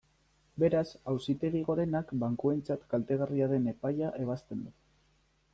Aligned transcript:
Beraz, 0.61 0.87
Auzitegi 1.11 1.61
Gorenak 1.67 2.15
bankuentzat 2.25 2.89
kaltegarria 2.95 3.51
den 3.55 3.73
epaia 3.77 4.11
ebazten 4.25 4.65
du. 4.69 4.77